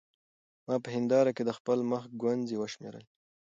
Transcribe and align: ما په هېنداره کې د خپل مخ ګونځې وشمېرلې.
ما 0.67 0.75
په 0.83 0.89
هېنداره 0.95 1.31
کې 1.35 1.43
د 1.45 1.51
خپل 1.57 1.79
مخ 1.91 2.03
ګونځې 2.21 2.55
وشمېرلې. 2.57 3.09